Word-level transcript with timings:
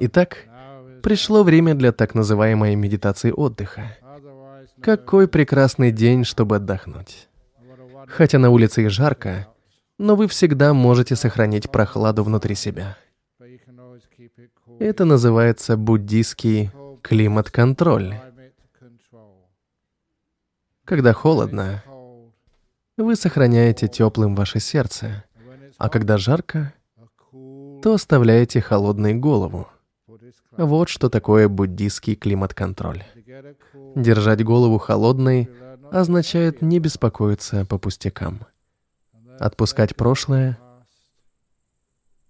Итак, 0.00 0.46
пришло 1.02 1.42
время 1.42 1.74
для 1.74 1.92
так 1.92 2.14
называемой 2.14 2.74
медитации 2.76 3.32
отдыха. 3.32 3.96
Какой 4.80 5.28
прекрасный 5.28 5.90
день, 5.90 6.24
чтобы 6.24 6.56
отдохнуть. 6.56 7.28
Хотя 8.06 8.38
на 8.38 8.50
улице 8.50 8.84
и 8.84 8.88
жарко, 8.88 9.48
но 9.98 10.16
вы 10.16 10.28
всегда 10.28 10.72
можете 10.74 11.16
сохранить 11.16 11.70
прохладу 11.70 12.22
внутри 12.24 12.54
себя. 12.54 12.96
Это 14.78 15.04
называется 15.04 15.76
буддийский 15.76 16.70
климат-контроль. 17.02 18.14
Когда 20.84 21.12
холодно, 21.12 21.82
вы 22.96 23.16
сохраняете 23.16 23.88
теплым 23.88 24.34
ваше 24.34 24.60
сердце, 24.60 25.24
а 25.78 25.88
когда 25.88 26.18
жарко, 26.18 26.74
то 27.82 27.94
оставляете 27.94 28.60
холодной 28.60 29.14
голову. 29.14 29.68
Вот 30.56 30.88
что 30.88 31.08
такое 31.08 31.48
буддийский 31.48 32.14
климат-контроль. 32.14 33.02
Держать 33.96 34.44
голову 34.44 34.78
холодной 34.78 35.50
означает 35.90 36.62
не 36.62 36.78
беспокоиться 36.78 37.64
по 37.66 37.78
пустякам, 37.78 38.40
отпускать 39.38 39.96
прошлое 39.96 40.58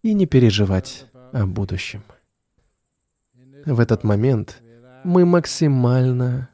и 0.03 0.15
не 0.15 0.27
переживать 0.27 1.05
о 1.33 1.47
будущем. 1.47 2.03
В 3.67 3.79
этот 3.79 4.05
момент 4.05 4.61
мы 5.05 5.25
максимально 5.25 6.49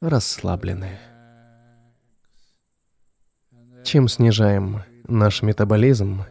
расслаблены. 0.00 0.98
Чем 3.84 4.08
снижаем 4.08 4.82
наш 5.06 5.42
метаболизм 5.42 6.24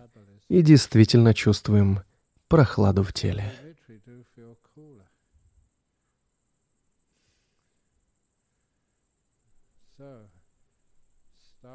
и 0.50 0.62
действительно 0.62 1.34
чувствуем 1.34 2.02
прохладу 2.54 3.02
в 3.02 3.12
теле. 3.14 3.52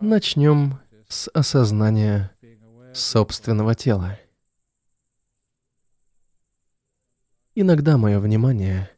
Начнем 0.01 0.79
с 1.09 1.29
осознания 1.35 2.31
собственного 2.95 3.75
тела. 3.75 4.21
Иногда 7.57 7.97
мое 7.97 8.21
внимание 8.21 8.89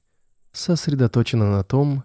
сосредоточено 0.53 1.51
на 1.51 1.65
том, 1.65 2.05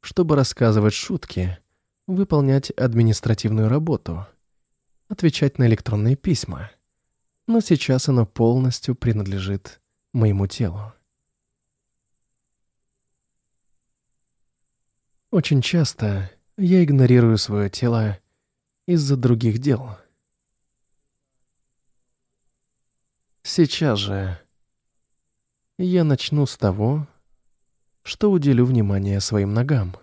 чтобы 0.00 0.36
рассказывать 0.36 0.94
шутки, 0.94 1.58
выполнять 2.06 2.70
административную 2.70 3.68
работу, 3.68 4.28
отвечать 5.08 5.58
на 5.58 5.66
электронные 5.66 6.14
письма. 6.14 6.70
Но 7.48 7.62
сейчас 7.62 8.10
оно 8.10 8.26
полностью 8.26 8.94
принадлежит 8.94 9.80
моему 10.12 10.46
телу. 10.46 10.92
Очень 15.30 15.62
часто 15.62 16.30
я 16.58 16.84
игнорирую 16.84 17.38
свое 17.38 17.70
тело 17.70 18.18
из-за 18.84 19.16
других 19.16 19.60
дел. 19.60 19.96
Сейчас 23.44 23.98
же 23.98 24.38
я 25.78 26.04
начну 26.04 26.44
с 26.44 26.54
того, 26.58 27.06
что 28.02 28.30
уделю 28.30 28.66
внимание 28.66 29.20
своим 29.20 29.54
ногам. 29.54 29.96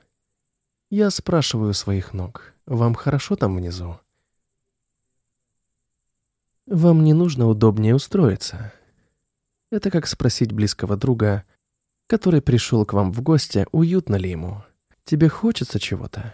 Я 0.89 1.11
спрашиваю 1.11 1.75
своих 1.75 2.11
ног, 2.11 2.55
вам 2.65 2.95
хорошо 2.95 3.35
там 3.35 3.55
внизу? 3.55 3.99
Вам 6.67 7.03
не 7.03 7.13
нужно 7.13 7.47
удобнее 7.47 7.93
устроиться. 7.93 8.73
Это 9.69 9.91
как 9.91 10.07
спросить 10.07 10.51
близкого 10.51 10.97
друга, 10.97 11.43
который 12.07 12.41
пришел 12.41 12.83
к 12.87 12.93
вам 12.93 13.11
в 13.13 13.21
гости, 13.21 13.67
уютно 13.71 14.15
ли 14.15 14.31
ему. 14.31 14.63
Тебе 15.03 15.29
хочется 15.29 15.79
чего-то? 15.79 16.33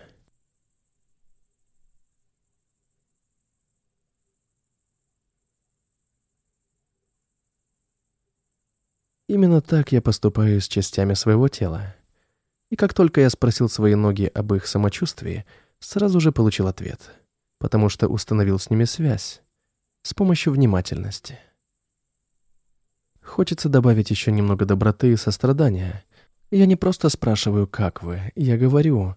Именно 9.27 9.61
так 9.61 9.91
я 9.91 10.01
поступаю 10.01 10.61
с 10.61 10.69
частями 10.69 11.13
своего 11.13 11.49
тела. 11.49 11.93
И 12.69 12.77
как 12.77 12.93
только 12.93 13.19
я 13.19 13.29
спросил 13.29 13.67
свои 13.67 13.95
ноги 13.95 14.31
об 14.33 14.53
их 14.53 14.65
самочувствии, 14.65 15.45
сразу 15.79 16.21
же 16.21 16.31
получил 16.31 16.67
ответ, 16.67 17.01
потому 17.57 17.89
что 17.89 18.07
установил 18.07 18.59
с 18.59 18.69
ними 18.69 18.85
связь 18.85 19.41
с 20.03 20.13
помощью 20.13 20.53
внимательности. 20.53 21.39
Хочется 23.21 23.69
добавить 23.69 24.09
еще 24.09 24.31
немного 24.31 24.65
доброты 24.65 25.13
и 25.13 25.17
сострадания. 25.17 26.03
Я 26.49 26.65
не 26.65 26.75
просто 26.75 27.09
спрашиваю, 27.09 27.67
как 27.67 28.03
вы, 28.03 28.31
я 28.35 28.57
говорю, 28.57 29.15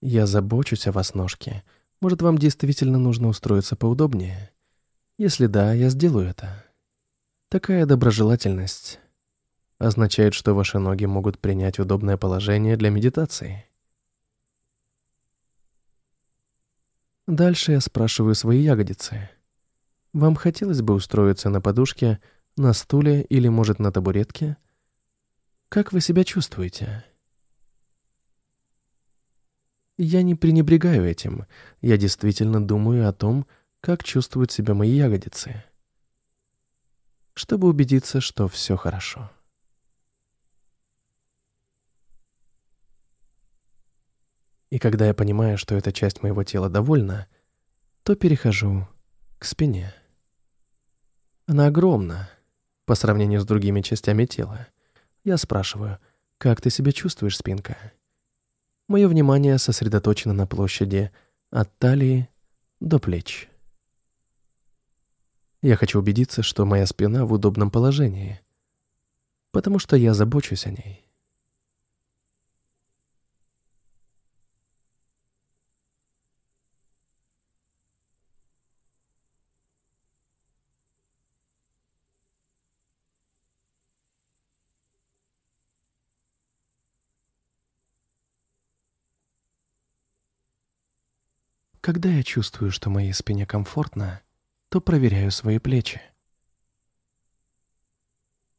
я 0.00 0.26
забочусь 0.26 0.86
о 0.86 0.92
вас, 0.92 1.14
ножки. 1.14 1.62
Может, 2.00 2.22
вам 2.22 2.38
действительно 2.38 2.98
нужно 2.98 3.28
устроиться 3.28 3.74
поудобнее? 3.74 4.50
Если 5.18 5.46
да, 5.46 5.72
я 5.72 5.88
сделаю 5.88 6.28
это. 6.28 6.64
Такая 7.48 7.86
доброжелательность 7.86 9.00
означает, 9.78 10.34
что 10.34 10.54
ваши 10.54 10.78
ноги 10.78 11.06
могут 11.06 11.38
принять 11.38 11.78
удобное 11.78 12.16
положение 12.16 12.76
для 12.76 12.90
медитации. 12.90 13.64
Дальше 17.26 17.72
я 17.72 17.80
спрашиваю 17.80 18.34
свои 18.34 18.60
ягодицы. 18.62 19.28
Вам 20.16 20.34
хотелось 20.34 20.80
бы 20.80 20.94
устроиться 20.94 21.50
на 21.50 21.60
подушке, 21.60 22.18
на 22.56 22.72
стуле 22.72 23.20
или, 23.24 23.48
может, 23.48 23.78
на 23.78 23.92
табуретке? 23.92 24.56
Как 25.68 25.92
вы 25.92 26.00
себя 26.00 26.24
чувствуете? 26.24 27.04
Я 29.98 30.22
не 30.22 30.34
пренебрегаю 30.34 31.04
этим. 31.04 31.44
Я 31.82 31.98
действительно 31.98 32.66
думаю 32.66 33.06
о 33.06 33.12
том, 33.12 33.46
как 33.82 34.04
чувствуют 34.04 34.50
себя 34.50 34.72
мои 34.72 34.88
ягодицы, 34.92 35.62
чтобы 37.34 37.68
убедиться, 37.68 38.22
что 38.22 38.48
все 38.48 38.74
хорошо. 38.74 39.30
И 44.70 44.78
когда 44.78 45.08
я 45.08 45.12
понимаю, 45.12 45.58
что 45.58 45.74
эта 45.74 45.92
часть 45.92 46.22
моего 46.22 46.42
тела 46.42 46.70
довольна, 46.70 47.26
то 48.02 48.14
перехожу 48.16 48.88
к 49.38 49.44
спине. 49.44 49.92
Она 51.46 51.68
огромна 51.68 52.28
по 52.86 52.96
сравнению 52.96 53.40
с 53.40 53.46
другими 53.46 53.80
частями 53.80 54.26
тела. 54.26 54.66
Я 55.22 55.36
спрашиваю, 55.36 55.98
как 56.38 56.60
ты 56.60 56.70
себя 56.70 56.90
чувствуешь, 56.90 57.36
спинка? 57.36 57.76
Мое 58.88 59.06
внимание 59.06 59.56
сосредоточено 59.58 60.34
на 60.34 60.46
площади 60.48 61.12
от 61.50 61.72
талии 61.78 62.28
до 62.80 62.98
плеч. 62.98 63.48
Я 65.62 65.76
хочу 65.76 66.00
убедиться, 66.00 66.42
что 66.42 66.64
моя 66.64 66.84
спина 66.84 67.24
в 67.24 67.32
удобном 67.32 67.70
положении, 67.70 68.40
потому 69.52 69.78
что 69.78 69.96
я 69.96 70.14
забочусь 70.14 70.66
о 70.66 70.70
ней. 70.70 71.05
Когда 91.86 92.08
я 92.08 92.24
чувствую, 92.24 92.72
что 92.72 92.90
моей 92.90 93.12
спине 93.12 93.46
комфортно, 93.46 94.20
то 94.70 94.80
проверяю 94.80 95.30
свои 95.30 95.60
плечи. 95.60 96.02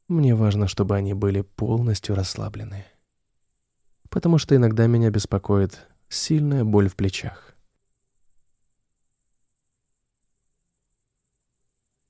Мне 0.08 0.34
важно, 0.34 0.66
чтобы 0.66 0.96
они 0.96 1.12
были 1.12 1.42
полностью 1.42 2.14
расслаблены. 2.14 2.86
Потому 4.08 4.38
что 4.38 4.56
иногда 4.56 4.86
меня 4.86 5.10
беспокоит 5.10 5.78
сильная 6.08 6.64
боль 6.64 6.88
в 6.88 6.96
плечах. 6.96 7.54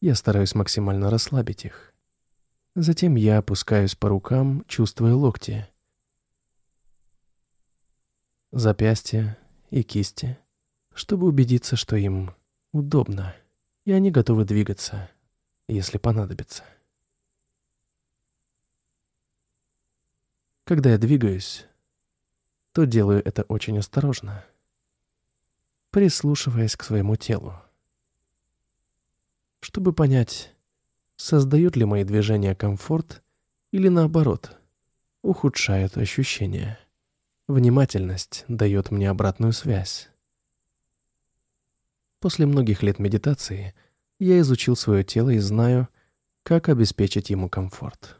Я 0.00 0.14
стараюсь 0.14 0.54
максимально 0.54 1.10
расслабить 1.10 1.64
их. 1.64 1.92
Затем 2.76 3.16
я 3.16 3.38
опускаюсь 3.38 3.96
по 3.96 4.08
рукам, 4.08 4.64
чувствуя 4.68 5.14
локти, 5.14 5.66
запястья 8.52 9.36
и 9.70 9.82
кисти 9.82 10.38
чтобы 10.98 11.28
убедиться, 11.28 11.76
что 11.76 11.94
им 11.94 12.34
удобно, 12.72 13.32
и 13.84 13.92
они 13.92 14.10
готовы 14.10 14.44
двигаться, 14.44 15.08
если 15.68 15.96
понадобится. 15.96 16.64
Когда 20.64 20.90
я 20.90 20.98
двигаюсь, 20.98 21.64
то 22.72 22.84
делаю 22.84 23.22
это 23.24 23.44
очень 23.44 23.78
осторожно, 23.78 24.44
прислушиваясь 25.90 26.74
к 26.74 26.82
своему 26.82 27.14
телу, 27.14 27.54
чтобы 29.60 29.92
понять, 29.92 30.50
создают 31.14 31.76
ли 31.76 31.84
мои 31.84 32.02
движения 32.02 32.56
комфорт 32.56 33.22
Или 33.70 33.88
наоборот, 33.88 34.50
ухудшают 35.22 35.96
ощущения. 35.96 36.76
Внимательность 37.46 38.44
дает 38.48 38.90
мне 38.90 39.08
обратную 39.08 39.52
связь. 39.52 40.08
После 42.20 42.46
многих 42.46 42.82
лет 42.82 42.98
медитации 42.98 43.74
я 44.18 44.40
изучил 44.40 44.76
свое 44.76 45.04
тело 45.04 45.30
и 45.30 45.38
знаю, 45.38 45.88
как 46.42 46.68
обеспечить 46.68 47.30
ему 47.30 47.48
комфорт. 47.48 48.17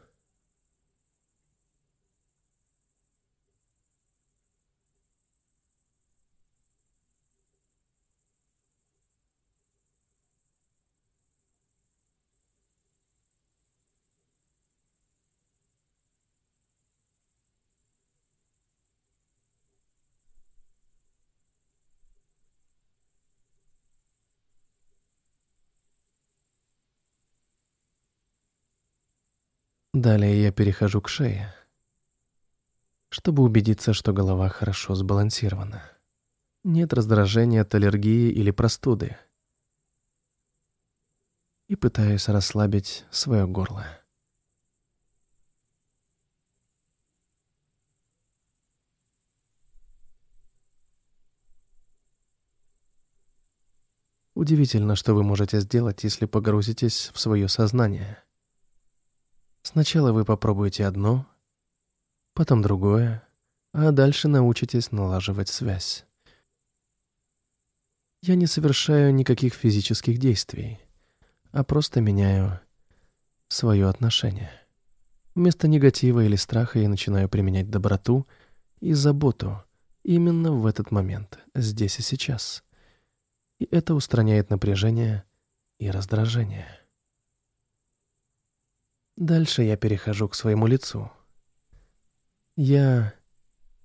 Далее 29.93 30.43
я 30.43 30.51
перехожу 30.51 31.01
к 31.01 31.09
шее, 31.09 31.51
чтобы 33.09 33.41
убедиться, 33.41 33.91
что 33.91 34.13
голова 34.13 34.47
хорошо 34.47 34.93
сбалансирована. 34.93 35.81
Нет 36.63 36.93
раздражения 36.93 37.63
от 37.63 37.73
аллергии 37.73 38.29
или 38.31 38.51
простуды. 38.51 39.17
И 41.67 41.75
пытаюсь 41.75 42.27
расслабить 42.27 43.03
свое 43.09 43.47
горло. 43.47 43.87
Удивительно, 54.35 54.95
что 54.95 55.15
вы 55.15 55.23
можете 55.23 55.59
сделать, 55.59 56.03
если 56.03 56.27
погрузитесь 56.27 57.09
в 57.11 57.19
свое 57.19 57.47
сознание– 57.47 58.21
Сначала 59.71 60.11
вы 60.11 60.25
попробуете 60.25 60.87
одно, 60.87 61.27
потом 62.33 62.63
другое, 62.63 63.21
а 63.71 63.91
дальше 63.91 64.27
научитесь 64.27 64.91
налаживать 64.91 65.47
связь. 65.47 66.05
Я 68.23 68.33
не 68.33 68.47
совершаю 68.47 69.13
никаких 69.13 69.53
физических 69.53 70.17
действий, 70.17 70.79
а 71.51 71.63
просто 71.63 72.01
меняю 72.01 72.59
свое 73.47 73.87
отношение. 73.87 74.49
Вместо 75.35 75.67
негатива 75.67 76.25
или 76.25 76.35
страха 76.35 76.79
я 76.79 76.89
начинаю 76.89 77.29
применять 77.29 77.69
доброту 77.69 78.25
и 78.79 78.93
заботу 78.93 79.63
именно 80.01 80.51
в 80.51 80.65
этот 80.65 80.89
момент, 80.89 81.37
здесь 81.53 81.99
и 81.99 82.01
сейчас. 82.01 82.63
И 83.59 83.67
это 83.69 83.93
устраняет 83.93 84.49
напряжение 84.49 85.23
и 85.77 85.91
раздражение. 85.91 86.78
Дальше 89.19 89.63
я 89.63 89.75
перехожу 89.75 90.29
к 90.29 90.35
своему 90.35 90.65
лицу. 90.65 91.11
Я 92.55 93.13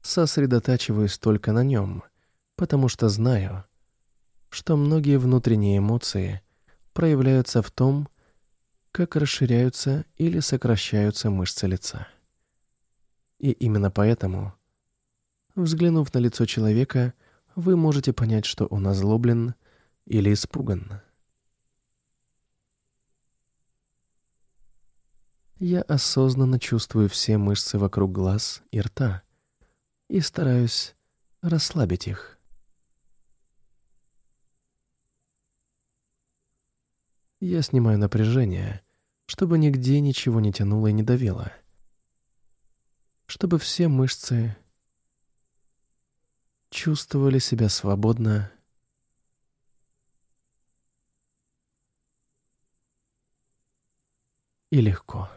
сосредотачиваюсь 0.00 1.18
только 1.18 1.50
на 1.50 1.64
нем, 1.64 2.04
потому 2.54 2.88
что 2.88 3.08
знаю, 3.08 3.64
что 4.48 4.76
многие 4.76 5.18
внутренние 5.18 5.78
эмоции 5.78 6.40
проявляются 6.92 7.62
в 7.62 7.72
том, 7.72 8.08
как 8.92 9.16
расширяются 9.16 10.04
или 10.18 10.38
сокращаются 10.38 11.30
мышцы 11.30 11.66
лица. 11.66 12.06
И 13.40 13.50
именно 13.50 13.90
поэтому, 13.90 14.54
взглянув 15.56 16.14
на 16.14 16.18
лицо 16.18 16.46
человека, 16.46 17.12
вы 17.56 17.76
можете 17.76 18.12
понять, 18.12 18.44
что 18.44 18.66
он 18.66 18.86
озлоблен 18.86 19.54
или 20.06 20.32
испуган. 20.32 21.00
Я 25.60 25.82
осознанно 25.82 26.58
чувствую 26.58 27.08
все 27.08 27.38
мышцы 27.38 27.78
вокруг 27.78 28.10
глаз 28.10 28.60
и 28.72 28.80
рта 28.80 29.22
и 30.08 30.20
стараюсь 30.20 30.94
расслабить 31.42 32.08
их. 32.08 32.38
Я 37.40 37.62
снимаю 37.62 37.98
напряжение, 37.98 38.82
чтобы 39.26 39.58
нигде 39.58 40.00
ничего 40.00 40.40
не 40.40 40.52
тянуло 40.52 40.88
и 40.88 40.92
не 40.92 41.02
давило. 41.02 41.52
Чтобы 43.26 43.58
все 43.58 43.86
мышцы 43.86 44.56
чувствовали 46.70 47.38
себя 47.38 47.68
свободно 47.68 48.50
и 54.70 54.80
легко. 54.80 55.30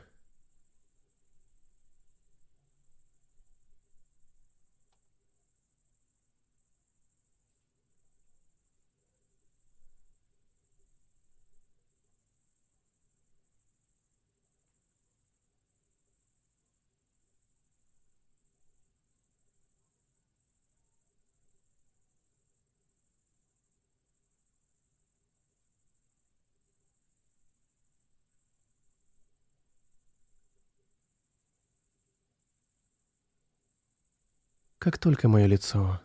Как 34.79 34.99
только 34.99 35.27
мое 35.27 35.47
лицо 35.47 35.99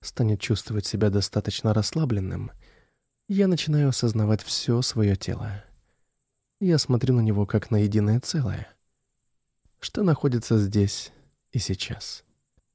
станет 0.00 0.40
чувствовать 0.40 0.86
себя 0.86 1.10
достаточно 1.10 1.74
расслабленным, 1.74 2.52
я 3.26 3.48
начинаю 3.48 3.88
осознавать 3.88 4.42
все 4.42 4.82
свое 4.82 5.16
тело. 5.16 5.64
Я 6.60 6.78
смотрю 6.78 7.14
на 7.14 7.20
него 7.20 7.44
как 7.44 7.70
на 7.70 7.76
единое 7.76 8.20
целое, 8.20 8.68
что 9.80 10.02
находится 10.02 10.58
здесь 10.58 11.10
и 11.52 11.58
сейчас. 11.58 12.22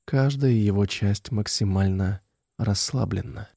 Каждая 0.04 0.52
его 0.52 0.86
часть 0.86 1.32
максимально 1.32 2.20
расслаблена. 2.58 3.48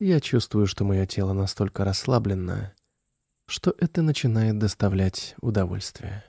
Я 0.00 0.20
чувствую, 0.20 0.68
что 0.68 0.84
мое 0.84 1.06
тело 1.06 1.32
настолько 1.32 1.84
расслаблено, 1.84 2.70
что 3.46 3.74
это 3.78 4.00
начинает 4.00 4.56
доставлять 4.56 5.34
удовольствие. 5.40 6.24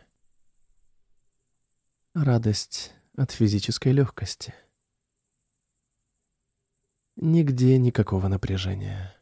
Радость 2.16 2.92
от 3.16 3.30
физической 3.30 3.92
легкости. 3.92 4.56
Нигде 7.16 7.78
никакого 7.78 8.28
напряжения. 8.28 9.16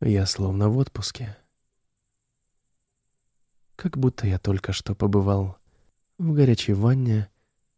Я 0.00 0.26
словно 0.26 0.70
в 0.70 0.78
отпуске. 0.78 1.36
Как 3.76 3.96
будто 3.96 4.26
я 4.26 4.40
только 4.40 4.72
что 4.72 4.96
побывал 4.96 5.56
в 6.18 6.32
горячей 6.32 6.72
ванне 6.72 7.28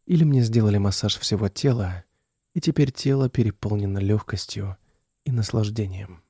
или 0.07 0.23
мне 0.23 0.41
сделали 0.41 0.79
массаж 0.79 1.19
всего 1.19 1.47
тела, 1.47 2.03
и 2.53 2.61
теперь 2.61 2.91
тело 2.91 3.29
переполнено 3.29 3.99
легкостью 3.99 4.77
и 5.25 5.31
наслаждением. 5.31 6.21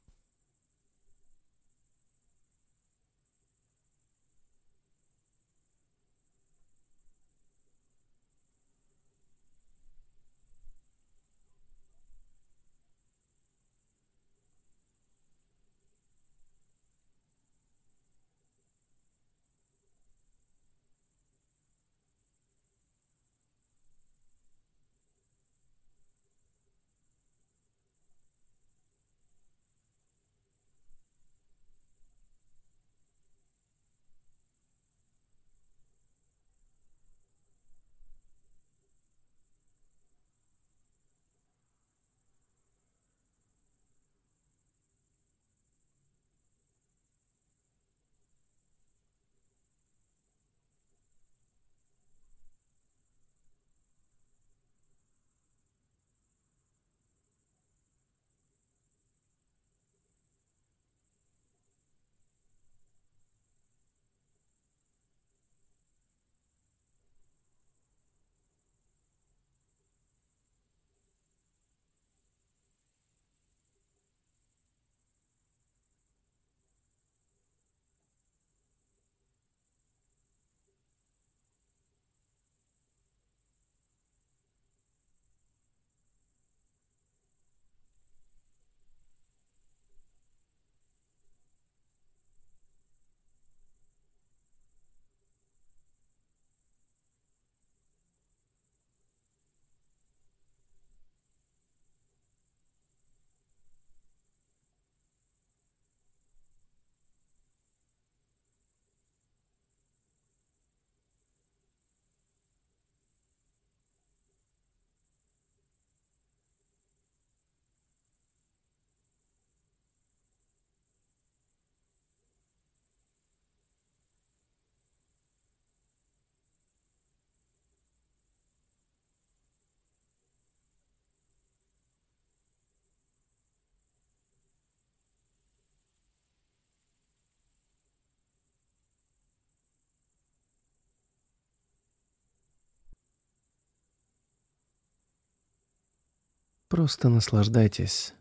Просто 146.71 147.09
наслаждайтесь 147.09 148.13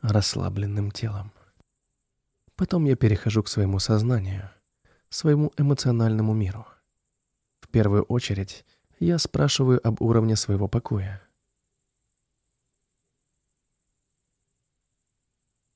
расслабленным 0.00 0.92
телом. 0.92 1.30
Потом 2.56 2.86
я 2.86 2.96
перехожу 2.96 3.42
к 3.42 3.48
своему 3.48 3.80
сознанию, 3.80 4.48
своему 5.10 5.52
эмоциональному 5.58 6.32
миру. 6.32 6.64
В 7.60 7.68
первую 7.68 8.04
очередь 8.04 8.64
я 8.98 9.18
спрашиваю 9.18 9.78
об 9.86 10.00
уровне 10.00 10.36
своего 10.36 10.68
покоя. 10.68 11.20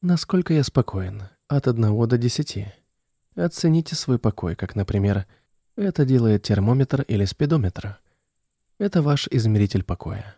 Насколько 0.00 0.54
я 0.54 0.64
спокоен? 0.64 1.25
От 1.49 1.68
1 1.68 2.08
до 2.08 2.16
10. 2.16 2.66
Оцените 3.35 3.94
свой 3.94 4.18
покой, 4.18 4.56
как, 4.56 4.75
например, 4.75 5.26
это 5.76 6.06
делает 6.06 6.44
термометр 6.44 7.02
или 7.02 7.26
спидометр. 7.26 7.99
Это 8.78 9.02
ваш 9.02 9.28
измеритель 9.28 9.85
покоя. 9.85 10.35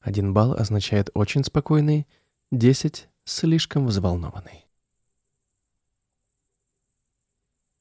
Один 0.00 0.32
балл 0.32 0.54
означает 0.54 1.10
очень 1.14 1.44
спокойный, 1.44 2.06
10— 2.50 3.06
слишком 3.24 3.86
взволнованный. 3.86 4.64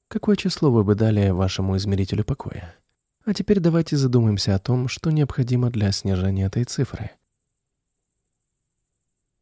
Какое 0.09 0.35
число 0.35 0.71
вы 0.71 0.83
бы 0.83 0.95
дали 0.95 1.29
вашему 1.29 1.77
измерителю 1.77 2.25
покоя? 2.25 2.75
А 3.25 3.33
теперь 3.33 3.59
давайте 3.59 3.95
задумаемся 3.95 4.55
о 4.55 4.59
том, 4.59 4.87
что 4.87 5.11
необходимо 5.11 5.69
для 5.69 5.91
снижения 5.91 6.45
этой 6.47 6.63
цифры. 6.63 7.11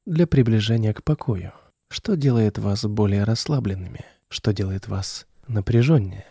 Для 0.06 0.28
приближения 0.28 0.94
к 0.94 1.04
покою. 1.04 1.54
Что 1.90 2.16
делает 2.16 2.58
вас 2.58 2.84
более 2.84 3.24
расслабленными? 3.24 4.06
Что 4.30 4.52
делает 4.52 4.88
вас 4.88 5.26
напряженнее? 5.48 6.26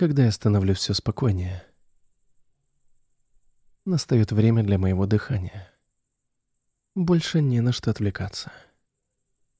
Когда 0.00 0.24
я 0.24 0.32
становлюсь 0.32 0.78
все 0.78 0.94
спокойнее, 0.94 1.62
настает 3.84 4.32
время 4.32 4.62
для 4.62 4.78
моего 4.78 5.04
дыхания. 5.04 5.70
Больше 6.94 7.42
не 7.42 7.60
на 7.60 7.72
что 7.72 7.90
отвлекаться. 7.90 8.50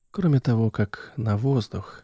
Кроме 0.09 0.39
того, 0.39 0.71
как 0.71 1.13
на 1.15 1.37
воздух, 1.37 2.01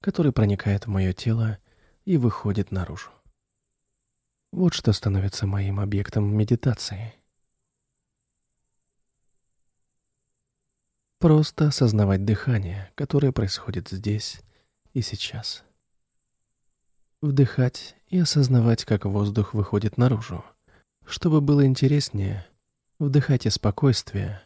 который 0.00 0.32
проникает 0.32 0.86
в 0.86 0.88
мое 0.88 1.12
тело 1.12 1.58
и 2.06 2.16
выходит 2.16 2.70
наружу. 2.70 3.10
Вот 4.50 4.72
что 4.72 4.94
становится 4.94 5.46
моим 5.46 5.78
объектом 5.78 6.34
медитации. 6.34 7.12
Просто 11.18 11.68
осознавать 11.68 12.24
дыхание, 12.24 12.90
которое 12.94 13.30
происходит 13.30 13.90
здесь 13.90 14.40
и 14.94 15.02
сейчас. 15.02 15.62
Вдыхать 17.24 17.96
и 18.10 18.18
осознавать, 18.18 18.84
как 18.84 19.06
воздух 19.06 19.54
выходит 19.54 19.96
наружу. 19.96 20.44
Чтобы 21.06 21.40
было 21.40 21.64
интереснее, 21.64 22.46
вдыхайте 22.98 23.50
спокойствие, 23.50 24.42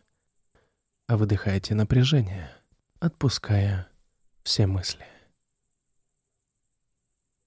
а 1.09 1.17
выдыхайте 1.17 1.75
напряжение, 1.75 2.53
отпуская 3.01 3.89
все 4.45 4.69
мысли. 4.69 5.05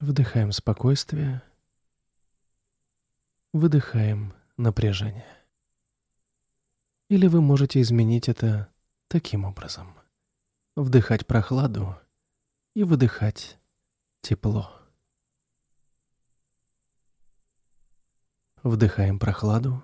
Вдыхаем 0.01 0.51
спокойствие, 0.51 1.41
выдыхаем 3.53 4.33
напряжение. 4.57 5.37
Или 7.07 7.27
вы 7.27 7.39
можете 7.39 7.79
изменить 7.79 8.27
это 8.27 8.67
таким 9.07 9.45
образом. 9.45 9.95
Вдыхать 10.75 11.25
прохладу 11.25 11.95
и 12.73 12.83
выдыхать 12.83 13.55
тепло. 14.21 14.80
Вдыхаем 18.63 19.17
прохладу. 19.17 19.83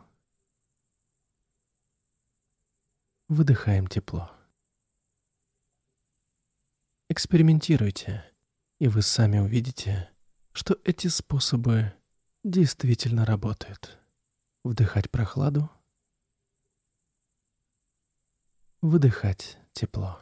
Выдыхаем 3.28 3.88
тепло. 3.88 4.30
Экспериментируйте, 7.10 8.24
и 8.78 8.88
вы 8.88 9.02
сами 9.02 9.40
увидите, 9.40 10.12
что 10.54 10.78
эти 10.84 11.08
способы 11.08 11.92
действительно 12.44 13.26
работают. 13.26 13.98
Вдыхать 14.64 15.10
прохладу. 15.10 15.72
Выдыхать 18.82 19.58
тепло. 19.74 20.22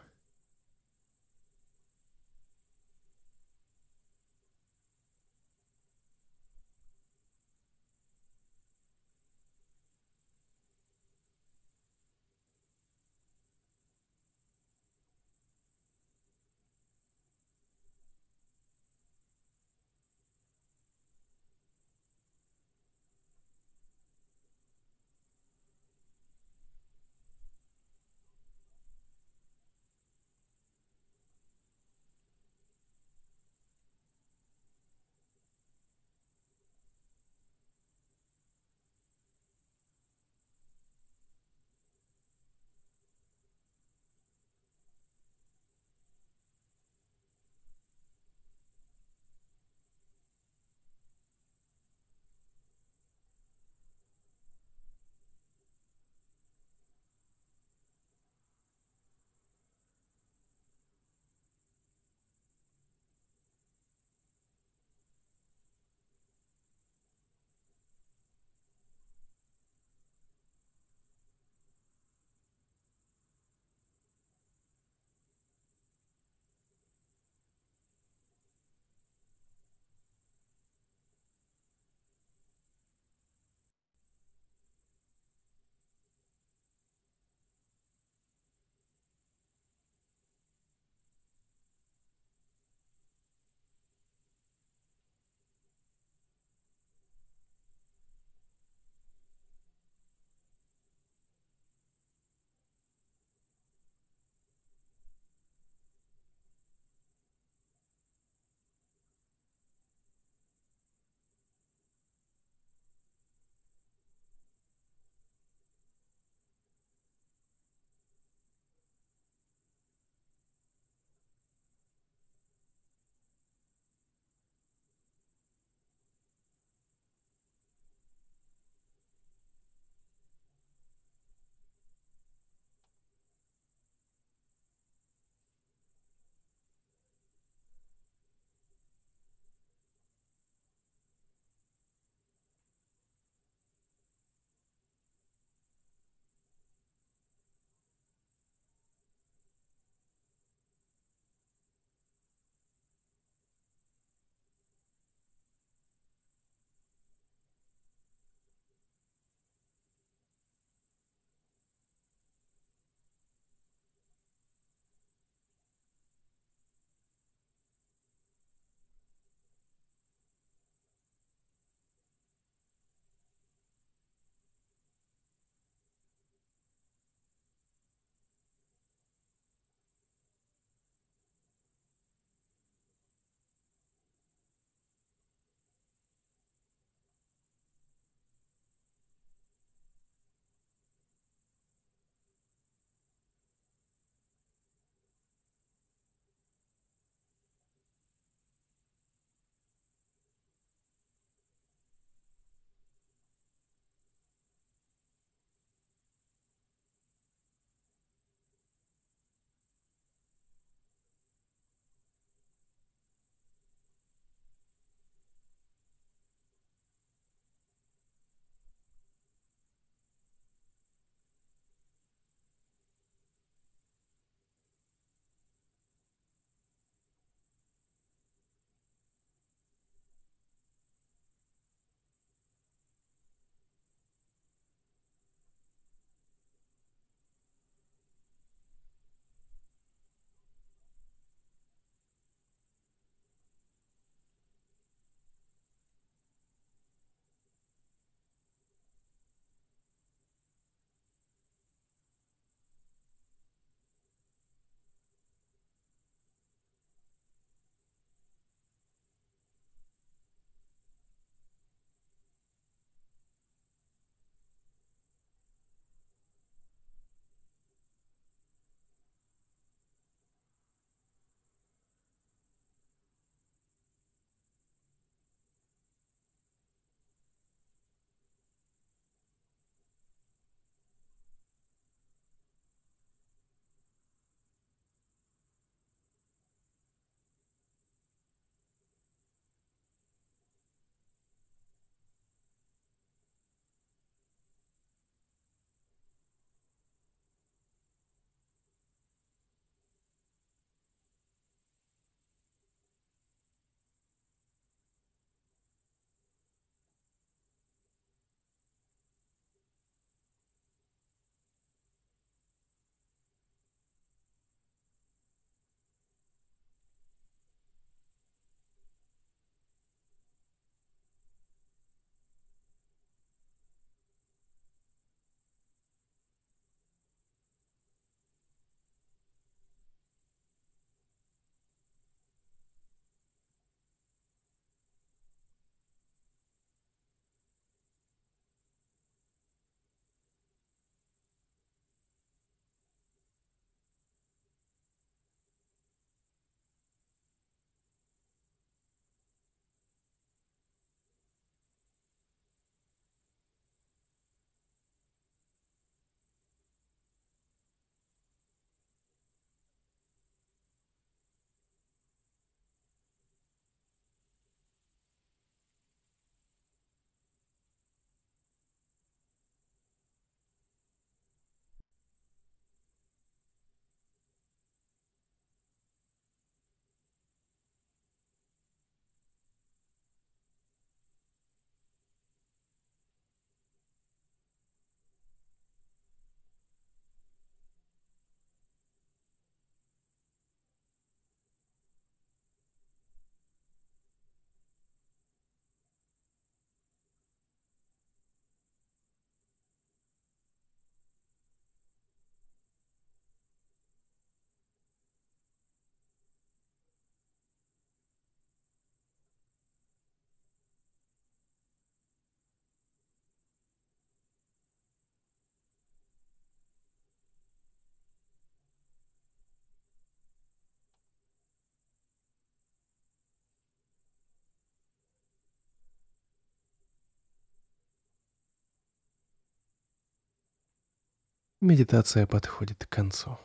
Медитация 431.66 432.28
подходит 432.28 432.86
к 432.86 432.90
концу. 432.90 433.40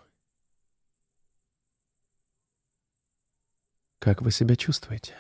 Как 3.98 4.20
вы 4.20 4.30
себя 4.30 4.56
чувствуете? 4.56 5.14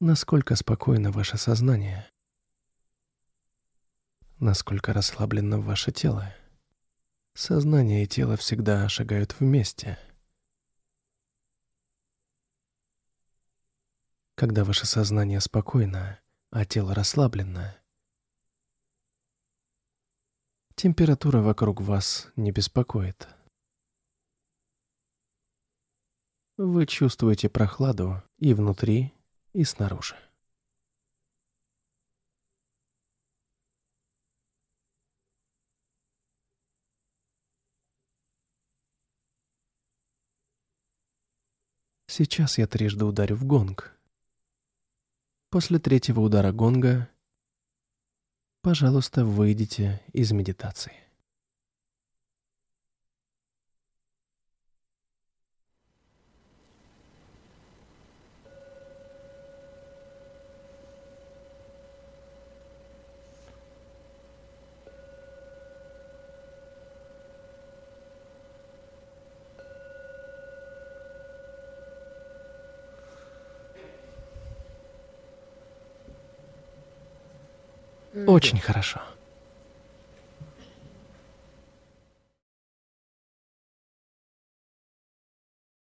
Насколько 0.00 0.56
спокойно 0.56 1.12
ваше 1.12 1.38
сознание? 1.38 2.10
Насколько 4.40 4.92
расслаблено 4.92 5.60
ваше 5.60 5.92
тело? 5.92 6.34
Сознание 7.34 8.02
и 8.02 8.08
тело 8.08 8.36
всегда 8.36 8.88
шагают 8.88 9.38
вместе. 9.38 10.00
Когда 14.38 14.62
ваше 14.62 14.86
сознание 14.86 15.40
спокойно, 15.40 16.20
а 16.50 16.64
тело 16.64 16.94
расслаблено, 16.94 17.74
температура 20.76 21.40
вокруг 21.40 21.80
вас 21.80 22.28
не 22.36 22.52
беспокоит. 22.52 23.26
Вы 26.56 26.86
чувствуете 26.86 27.48
прохладу 27.48 28.22
и 28.38 28.54
внутри, 28.54 29.12
и 29.54 29.64
снаружи. 29.64 30.14
Сейчас 42.06 42.58
я 42.58 42.68
трижды 42.68 43.04
ударю 43.04 43.34
в 43.34 43.44
гонг. 43.44 43.97
После 45.50 45.78
третьего 45.78 46.20
удара 46.20 46.52
гонга, 46.52 47.08
пожалуйста, 48.60 49.24
выйдите 49.24 50.02
из 50.12 50.30
медитации. 50.32 51.07
Очень 78.38 78.60
хорошо. 78.60 79.00